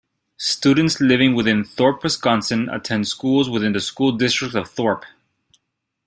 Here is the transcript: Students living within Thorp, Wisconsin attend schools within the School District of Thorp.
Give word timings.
Students 0.39 0.99
living 0.99 1.35
within 1.35 1.63
Thorp, 1.63 2.01
Wisconsin 2.03 2.67
attend 2.69 3.07
schools 3.07 3.51
within 3.51 3.73
the 3.73 3.79
School 3.79 4.13
District 4.13 4.55
of 4.55 4.67
Thorp. 4.67 5.05